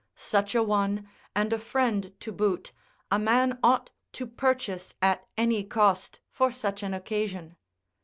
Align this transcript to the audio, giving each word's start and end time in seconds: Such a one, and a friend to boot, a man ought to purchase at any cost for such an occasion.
Such 0.15 0.55
a 0.55 0.63
one, 0.63 1.07
and 1.35 1.53
a 1.53 1.59
friend 1.59 2.11
to 2.21 2.31
boot, 2.31 2.71
a 3.11 3.19
man 3.19 3.59
ought 3.61 3.91
to 4.13 4.25
purchase 4.25 4.95
at 4.99 5.27
any 5.37 5.63
cost 5.63 6.19
for 6.31 6.51
such 6.51 6.81
an 6.81 6.95
occasion. 6.95 7.55